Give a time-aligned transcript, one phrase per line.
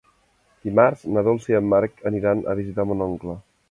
[0.67, 3.43] Dimarts na Dolça i en Marc aniran a visitar mon oncle.